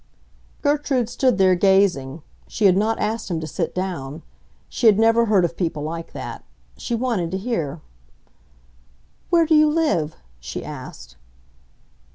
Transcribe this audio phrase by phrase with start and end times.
[0.63, 4.23] Gertrude stood there gazing; she had not asked him to sit down.
[4.67, 6.43] She had never heard of people like that;
[6.75, 7.81] she wanted to hear.
[9.29, 11.17] "Where do you live?" she asked.